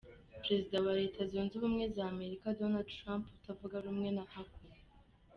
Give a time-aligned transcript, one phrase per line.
[0.43, 4.79] Perezida wa Leta Zunze Ubumwe z’Amerika Donald Trump utavuga rumwe na Akoni